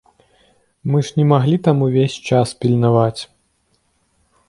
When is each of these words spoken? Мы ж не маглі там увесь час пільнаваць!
Мы 0.91 1.01
ж 1.09 1.19
не 1.19 1.25
маглі 1.33 1.53
там 1.69 1.85
увесь 1.89 2.17
час 2.31 2.57
пільнаваць! 2.65 3.21